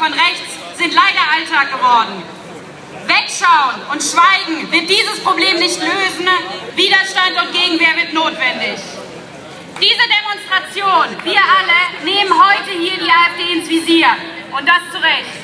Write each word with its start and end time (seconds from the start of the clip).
von 0.00 0.12
rechts 0.14 0.56
sind 0.78 0.94
leider 0.94 1.24
Alltag 1.28 1.68
geworden. 1.76 2.24
Wegschauen 3.04 3.76
und 3.92 4.00
Schweigen 4.00 4.72
wird 4.72 4.88
dieses 4.88 5.20
Problem 5.22 5.58
nicht 5.58 5.76
lösen. 5.76 6.26
Widerstand 6.74 7.36
und 7.36 7.52
Gegenwehr 7.52 7.94
wird 7.96 8.14
notwendig. 8.14 8.80
Diese 9.76 10.06
Demonstration, 10.08 11.04
wir 11.24 11.40
alle, 11.40 11.80
nehmen 12.04 12.32
heute 12.32 12.70
hier 12.80 12.96
die 12.96 13.12
AfD 13.12 13.52
ins 13.52 13.68
Visier. 13.68 14.08
Und 14.56 14.66
das 14.66 14.80
zu 14.90 14.98
Recht. 14.98 15.36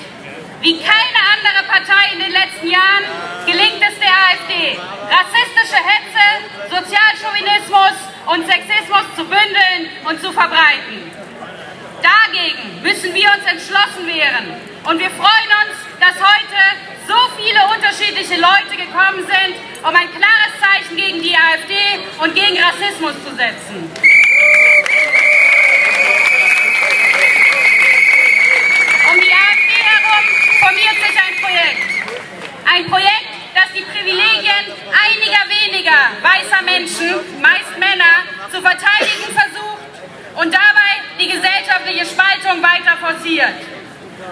Wie 0.62 0.78
keine 0.80 1.20
andere 1.36 1.60
Partei 1.68 2.14
in 2.14 2.20
den 2.20 2.32
letzten 2.32 2.70
Jahren 2.70 3.04
gelingt 3.44 3.82
es 3.84 3.96
der 4.00 4.08
AfD, 4.08 4.80
rassistische 5.12 5.80
Hetze, 5.84 6.26
Sozialchauvinismus 6.72 7.96
und 8.26 8.46
Sexismus 8.46 9.04
zu 9.16 9.24
bündeln 9.24 9.92
und 10.08 10.20
zu 10.20 10.32
verbreiten. 10.32 10.55
Wir 13.16 13.32
uns 13.32 13.46
entschlossen 13.50 14.06
wehren. 14.06 14.52
Und 14.84 14.98
wir 14.98 15.08
freuen 15.08 15.50
uns, 15.64 15.72
dass 15.98 16.16
heute 16.20 16.60
so 17.08 17.16
viele 17.34 17.64
unterschiedliche 17.74 18.36
Leute 18.36 18.76
gekommen 18.76 19.24
sind, 19.24 19.56
um 19.80 19.96
ein 19.96 20.10
klares 20.12 20.52
Zeichen 20.60 20.98
gegen 20.98 21.22
die 21.22 21.34
AfD 21.34 21.80
und 22.18 22.34
gegen 22.34 22.58
Rassismus 22.62 23.14
zu 23.24 23.34
setzen. 23.34 23.90
Um 29.08 29.16
die 29.16 29.32
AfD 29.32 29.76
herum 29.80 30.24
formiert 30.60 30.96
sich 31.00 31.16
ein 31.16 31.36
Projekt. 31.40 31.88
Ein 32.68 32.86
Projekt, 32.90 33.32
das 33.54 33.72
die 33.72 33.80
Privilegien 33.96 34.76
einiger 34.92 35.42
weniger 35.48 36.12
weißer 36.20 36.62
Menschen, 36.66 37.40
meist 37.40 37.78
Männer, 37.78 38.28
zu 38.52 38.60
verteidigen 38.60 39.32
versucht 39.32 40.04
und 40.34 40.52
dabei 40.52 41.00
die 41.18 41.28
Spaltung 42.46 42.62
weiter 42.62 42.96
forciert. 43.00 43.58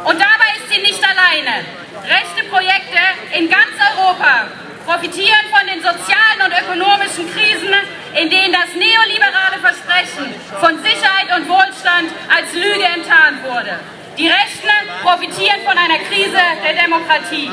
Und 0.05 0.21
dabei 0.21 0.51
ist 0.57 0.73
sie 0.73 0.81
nicht 0.81 1.03
alleine. 1.03 1.65
Rechte 2.05 2.45
Projekte 2.49 3.03
in 3.37 3.49
ganz 3.49 3.75
Europa 3.97 4.47
profitieren 4.87 5.45
von 5.51 5.67
den 5.67 5.81
sozialen 5.81 6.41
und 6.45 6.53
ökonomischen 6.53 7.27
Krisen, 7.33 7.75
in 8.15 8.31
denen 8.31 8.53
das 8.53 8.75
neoliberale 8.75 9.59
Versprechen 9.61 10.35
von 10.61 10.79
Sicherheit 10.83 11.29
und 11.37 11.49
Wohlstand 11.49 12.13
als 12.29 12.53
Lüge 12.53 12.85
enttarnt 12.85 13.43
wurde. 13.43 13.81
Die 14.19 14.29
Rechten 14.29 14.71
profitieren 15.03 15.61
von 15.65 15.77
einer 15.77 15.99
Krise 15.99 16.39
der 16.63 16.75
Demokratie. 16.83 17.51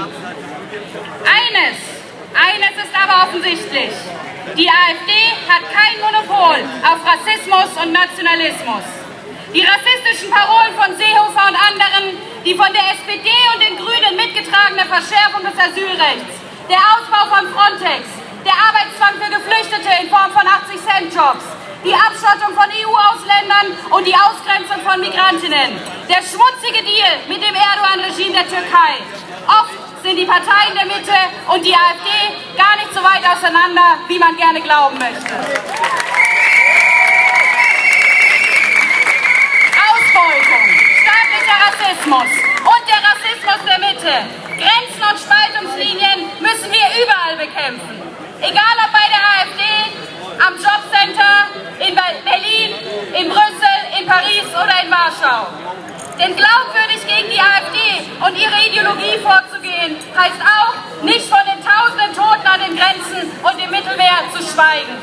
Eines, 1.25 1.77
eines 2.35 2.83
ist 2.83 2.93
aber 2.93 3.23
offensichtlich. 3.23 3.91
Die 4.57 4.69
AfD 4.69 5.13
hat 5.47 5.63
kein 5.71 6.01
Monopol 6.01 6.59
auf 6.83 6.99
Rassismus 7.05 7.83
und 7.83 7.93
Nationalismus. 7.93 8.83
Die 9.53 9.59
rassistischen 9.67 10.31
Parolen 10.31 10.71
von 10.79 10.95
Seehofer 10.95 11.51
und 11.51 11.57
anderen, 11.59 12.15
die 12.45 12.55
von 12.55 12.71
der 12.71 12.95
SPD 12.95 13.27
und 13.53 13.59
den 13.59 13.75
Grünen 13.75 14.15
mitgetragene 14.15 14.87
Verschärfung 14.87 15.43
des 15.43 15.59
Asylrechts, 15.59 16.39
der 16.71 16.79
Ausbau 16.79 17.27
von 17.27 17.43
Frontex, 17.51 18.07
der 18.47 18.55
Arbeitszwang 18.55 19.19
für 19.19 19.27
Geflüchtete 19.27 19.91
in 19.99 20.07
Form 20.07 20.31
von 20.31 20.47
80-Cent-Jobs, 20.47 21.43
die 21.83 21.91
Abschottung 21.91 22.55
von 22.55 22.71
EU-Ausländern 22.71 23.75
und 23.91 24.07
die 24.07 24.15
Ausgrenzung 24.15 24.79
von 24.87 25.01
Migrantinnen, 25.03 25.75
der 26.07 26.23
schmutzige 26.23 26.79
Deal 26.87 27.19
mit 27.27 27.43
dem 27.43 27.51
Erdogan-Regime 27.51 28.31
der 28.31 28.47
Türkei. 28.47 29.03
Oft 29.51 29.75
sind 29.99 30.15
die 30.15 30.25
Parteien 30.25 30.79
der 30.79 30.87
Mitte 30.87 31.19
und 31.51 31.59
die 31.65 31.75
AfD 31.75 32.39
gar 32.55 32.79
nicht 32.79 32.93
so 32.95 33.03
weit 33.03 33.27
auseinander, 33.27 33.99
wie 34.07 34.17
man 34.17 34.31
gerne 34.37 34.61
glauben 34.61 34.97
möchte. 34.97 35.35
Ausbeutung, 39.91 40.67
staatlicher 41.01 41.57
Rassismus 42.01 42.31
und 42.61 42.83
der 42.89 42.97
Rassismus 42.97 43.61
der 43.67 43.79
Mitte, 43.79 44.13
Grenzen 44.57 45.03
und 45.05 45.19
Spaltungslinien 45.19 46.29
müssen 46.39 46.71
wir 46.71 46.87
überall 46.97 47.37
bekämpfen. 47.37 48.01
Egal 48.41 48.75
ob 48.85 48.91
bei 48.91 49.05
der 49.05 49.21
AfD, 49.21 49.61
am 50.41 50.53
Jobcenter, 50.55 51.45
in 51.77 51.93
Berlin, 51.93 52.73
in 53.13 53.29
Brüssel, 53.29 53.77
in 53.99 54.07
Paris 54.07 54.49
oder 54.49 54.81
in 54.83 54.89
Warschau. 54.89 55.47
Denn 56.17 56.35
glaubwürdig 56.35 57.05
gegen 57.05 57.29
die 57.29 57.39
AfD 57.39 58.01
und 58.19 58.35
ihre 58.35 58.67
Ideologie 58.67 59.19
vorzugehen, 59.21 59.97
heißt 60.17 60.41
auch, 60.41 61.03
nicht 61.03 61.29
von 61.29 61.41
den 61.45 61.63
tausenden 61.63 62.13
Toten 62.15 62.47
an 62.47 62.59
den 62.61 62.77
Grenzen 62.77 63.31
und 63.43 63.63
im 63.63 63.69
Mittelmeer 63.69 64.25
zu 64.33 64.41
schweigen. 64.41 64.97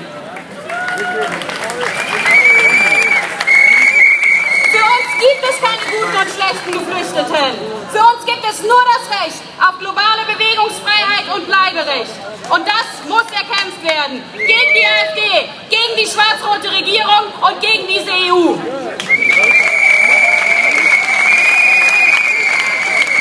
Für 4.70 4.84
uns 4.84 5.08
gibt 5.19 5.42
es 5.48 5.56
keine 5.60 5.84
guten 5.88 6.16
und 6.16 6.28
schlechten 6.28 6.72
Geflüchteten. 6.72 7.56
Für 7.91 8.04
uns 8.04 8.25
gibt 8.26 8.44
es 8.58 8.66
nur 8.66 8.82
das 8.84 9.04
Recht 9.20 9.42
auf 9.60 9.78
globale 9.78 10.24
Bewegungsfreiheit 10.26 11.26
und 11.34 11.46
Bleiberecht. 11.46 12.12
Und 12.50 12.66
das 12.66 13.08
muss 13.08 13.24
erkämpft 13.30 13.82
werden. 13.82 14.22
Gegen 14.34 14.74
die 14.74 14.86
AfD, 14.86 15.48
gegen 15.70 15.96
die 15.98 16.06
schwarz-rote 16.06 16.70
Regierung 16.70 17.32
und 17.41 17.60
gegen 17.60 17.86
diese 17.86 18.10
EU. 18.10 18.56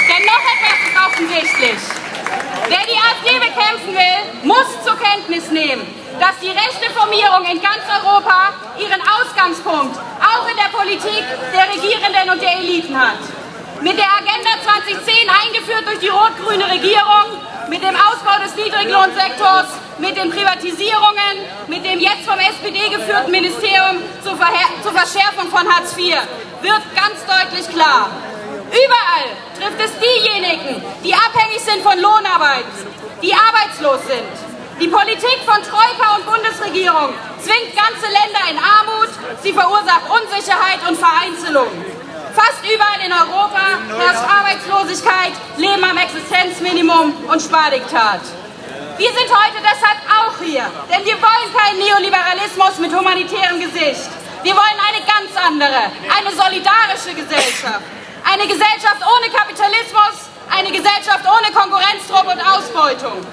Denn 0.09 0.23
noch 0.25 0.43
etwas 0.55 0.77
ist 0.85 0.97
offensichtlich. 1.05 1.81
Wer 2.69 2.85
die 2.85 2.97
AfD 2.97 3.39
bekämpfen 3.39 3.93
will, 3.93 4.19
muss 4.43 4.67
zur 4.83 4.97
Kenntnis 4.97 5.51
nehmen, 5.51 5.85
dass 6.19 6.39
die 6.41 6.49
rechte 6.49 6.89
Formierung 6.95 7.45
in 7.45 7.61
ganz 7.61 7.83
Europa 7.87 8.53
ihren 8.79 9.01
Ausgangspunkt 9.01 9.97
auch 9.97 10.47
in 10.49 10.57
der 10.57 10.75
Politik 10.75 11.23
der 11.53 11.69
Regierenden 11.69 12.29
und 12.31 12.41
der 12.41 12.57
Eliten 12.57 12.99
hat. 12.99 13.19
Mit 13.81 13.97
der 13.97 14.09
Agenda 14.09 14.51
2010 14.63 15.29
eingeführt 15.29 15.85
durch 15.85 15.99
die 15.99 16.09
rot-grüne 16.09 16.69
Regierung, 16.69 17.25
mit 17.69 17.81
dem 17.83 17.95
Ausbau 17.95 18.41
des 18.43 18.55
Niedriglohnsektors, 18.55 19.67
mit 19.99 20.17
den 20.17 20.29
Privatisierungen, 20.29 21.45
mit 21.67 21.85
dem 21.85 21.99
jetzt 21.99 22.25
vom 22.25 22.39
SPD 22.39 22.89
geführten 22.89 23.31
Ministerium 23.31 23.97
zur, 24.23 24.37
zur 24.83 24.93
Verschärfung 24.93 25.49
von 25.49 25.67
Hartz 25.67 25.95
IV, 25.97 26.15
wird 26.61 26.81
ganz 26.95 27.19
deutlich 27.25 27.67
klar, 27.69 28.09
Überall 28.67 29.27
trifft 29.55 29.79
es 29.79 29.91
diejenigen, 29.99 30.83
die 31.03 31.13
abhängig 31.13 31.61
sind 31.61 31.81
von 31.83 31.97
Lohnarbeit, 31.99 32.67
die 33.21 33.33
arbeitslos 33.33 34.01
sind. 34.07 34.27
Die 34.79 34.87
Politik 34.87 35.39
von 35.45 35.63
Troika 35.63 36.15
und 36.17 36.25
Bundesregierung 36.25 37.13
zwingt 37.39 37.73
ganze 37.75 38.07
Länder 38.11 38.43
in 38.51 38.57
Armut, 38.59 39.09
sie 39.41 39.53
verursacht 39.53 40.03
Unsicherheit 40.09 40.79
und 40.87 40.97
Vereinzelung. 40.97 41.71
Überall 42.67 42.99
in 43.05 43.13
Europa 43.13 43.79
herrscht 43.97 44.27
Arbeitslosigkeit, 44.27 45.31
Leben 45.55 45.83
am 45.83 45.97
Existenzminimum 45.97 47.13
und 47.27 47.41
Spardiktat. 47.41 48.19
Wir 48.97 49.07
sind 49.07 49.29
heute 49.31 49.63
deshalb 49.63 49.99
auch 50.11 50.35
hier, 50.43 50.67
denn 50.91 51.05
wir 51.05 51.15
wollen 51.15 51.49
keinen 51.55 51.79
Neoliberalismus 51.79 52.79
mit 52.79 52.91
humanitärem 52.91 53.61
Gesicht. 53.61 54.09
Wir 54.43 54.53
wollen 54.53 54.79
eine 54.83 54.99
ganz 55.07 55.31
andere, 55.39 55.91
eine 56.11 56.31
solidarische 56.35 57.15
Gesellschaft. 57.15 57.87
Eine 58.25 58.43
Gesellschaft 58.43 58.99
ohne 58.99 59.31
Kapitalismus, 59.31 60.27
eine 60.51 60.69
Gesellschaft 60.69 61.23
ohne 61.23 61.49
Konkurrenzdruck 61.55 62.27
und 62.27 62.41
Ausbeutung. 62.41 63.25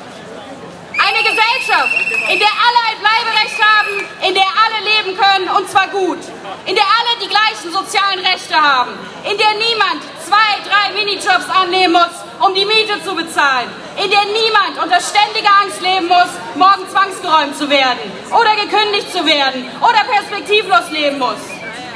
Eine 0.94 1.20
Gesellschaft, 1.26 1.90
in 2.30 2.38
der 2.38 2.54
alle 2.54 2.80
ein 2.86 2.98
Bleiberecht 3.02 3.58
haben, 3.58 4.28
in 4.28 4.34
der 4.34 4.46
alle 4.46 4.78
leben 4.84 5.18
können 5.18 5.48
und 5.48 5.68
zwar 5.68 5.88
gut. 5.88 6.22
In 6.66 6.74
der 6.74 6.84
alle 6.84 7.20
die 7.20 7.28
gleichen 7.28 7.70
sozialen 7.70 8.24
Rechte 8.24 8.56
haben. 8.56 8.92
In 9.22 9.36
der 9.36 9.52
niemand 9.60 10.00
zwei, 10.24 10.64
drei 10.64 10.94
Minijobs 10.96 11.44
annehmen 11.50 11.92
muss, 11.92 12.16
um 12.40 12.54
die 12.54 12.64
Miete 12.64 13.02
zu 13.04 13.14
bezahlen. 13.14 13.68
In 14.02 14.10
der 14.10 14.24
niemand 14.24 14.80
unter 14.82 14.98
ständiger 15.00 15.52
Angst 15.60 15.82
leben 15.82 16.08
muss, 16.08 16.32
morgen 16.54 16.88
zwangsgeräumt 16.90 17.56
zu 17.56 17.68
werden 17.68 18.00
oder 18.32 18.56
gekündigt 18.56 19.12
zu 19.12 19.24
werden 19.26 19.68
oder 19.80 20.00
perspektivlos 20.08 20.90
leben 20.90 21.18
muss. 21.18 21.40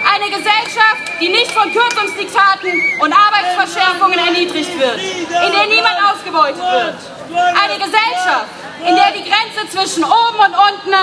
Eine 0.05 0.29
Gesellschaft, 0.29 1.17
die 1.21 1.29
nicht 1.29 1.51
von 1.51 1.73
Kürzungsdiktaten 1.73 2.73
und 3.01 3.13
Arbeitsverschärfungen 3.13 4.19
erniedrigt 4.19 4.79
wird, 4.79 5.01
in 5.01 5.53
der 5.53 5.67
niemand 5.67 5.97
ausgebeutet 6.13 6.61
wird. 6.61 6.97
Eine 7.33 7.77
Gesellschaft, 7.81 8.53
in 8.87 8.95
der 8.95 9.13
die 9.17 9.25
Grenze 9.25 9.69
zwischen 9.73 10.05
oben 10.05 10.39
und 10.39 10.55
unten 10.55 10.95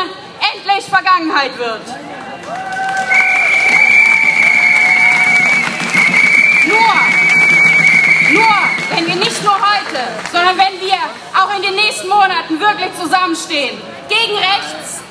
endlich 0.54 0.86
Vergangenheit 0.86 1.58
wird. 1.58 1.82
Nur 9.46 9.54
heute, 9.54 10.02
sondern 10.32 10.58
wenn 10.58 10.82
wir 10.82 10.98
auch 11.38 11.56
in 11.56 11.62
den 11.62 11.76
nächsten 11.76 12.10
Monaten 12.10 12.60
wirklich 12.60 12.92
zusammenstehen, 13.00 13.78
gegen 14.10 14.36
rechts, 14.38 15.02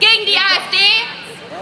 gegen 0.00 0.24
die 0.24 0.36
AfD 0.36 0.80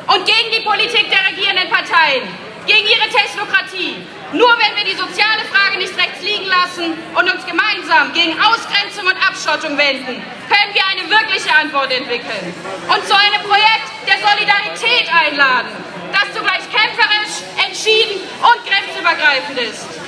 und 0.06 0.24
gegen 0.24 0.50
die 0.54 0.62
Politik 0.62 1.10
der 1.10 1.22
regierenden 1.26 1.68
Parteien, 1.68 2.22
gegen 2.66 2.86
ihre 2.86 3.08
Technokratie. 3.10 4.06
Nur 4.32 4.54
wenn 4.56 4.72
wir 4.78 4.84
die 4.86 4.96
soziale 4.96 5.44
Frage 5.52 5.76
nicht 5.76 5.94
rechts 5.98 6.22
liegen 6.22 6.46
lassen 6.46 6.94
und 7.12 7.26
uns 7.28 7.44
gemeinsam 7.44 8.14
gegen 8.14 8.38
Ausgrenzung 8.40 9.04
und 9.04 9.18
Abschottung 9.18 9.76
wenden, 9.76 10.22
können 10.48 10.72
wir 10.72 10.84
eine 10.88 11.04
wirkliche 11.10 11.52
Antwort 11.54 11.92
entwickeln 11.92 12.54
und 12.88 13.02
zu 13.06 13.14
einem 13.14 13.42
Projekt 13.44 13.90
der 14.06 14.16
Solidarität 14.22 15.10
einladen, 15.12 15.74
das 16.14 16.32
zugleich 16.32 16.64
kämpferisch, 16.70 17.44
entschieden 17.66 18.22
und 18.40 18.58
grenzübergreifend 18.64 19.58
ist. 19.58 20.01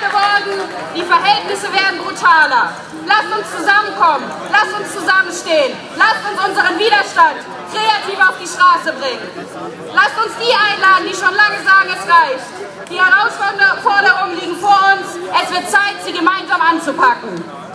Geworden, 0.00 0.68
die 0.94 1.02
Verhältnisse 1.02 1.72
werden 1.72 1.98
brutaler. 1.98 2.72
Lasst 3.06 3.32
uns 3.32 3.48
zusammenkommen, 3.56 4.28
lasst 4.52 4.72
uns 4.76 4.92
zusammenstehen, 4.92 5.72
lasst 5.96 6.22
uns 6.28 6.38
unseren 6.44 6.78
Widerstand 6.78 7.40
kreativ 7.72 8.18
auf 8.20 8.36
die 8.40 8.48
Straße 8.48 8.92
bringen. 8.92 9.28
Lasst 9.94 10.16
uns 10.20 10.34
die 10.36 10.52
einladen, 10.52 11.08
die 11.08 11.16
schon 11.16 11.32
lange 11.32 11.60
sagen, 11.64 11.88
es 11.88 12.04
reicht. 12.04 12.48
Die 12.90 13.00
Herausforderungen 13.00 14.40
liegen 14.40 14.56
vor 14.56 14.76
uns, 14.92 15.16
es 15.16 15.50
wird 15.52 15.70
Zeit, 15.70 15.96
sie 16.04 16.12
gemeinsam 16.12 16.60
anzupacken. 16.60 17.67